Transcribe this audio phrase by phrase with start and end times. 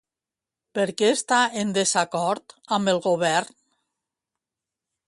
[0.77, 3.57] Per què està en desacord amb el Govern?